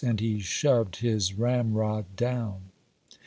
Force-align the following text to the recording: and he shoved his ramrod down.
and 0.03 0.19
he 0.19 0.39
shoved 0.39 0.95
his 0.95 1.35
ramrod 1.37 2.15
down. 2.15 2.59